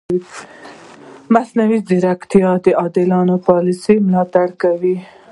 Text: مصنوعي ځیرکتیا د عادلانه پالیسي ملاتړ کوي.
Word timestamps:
مصنوعي 1.33 1.79
ځیرکتیا 1.87 2.49
د 2.65 2.67
عادلانه 2.81 3.35
پالیسي 3.47 3.95
ملاتړ 4.07 4.47
کوي. 4.61 4.95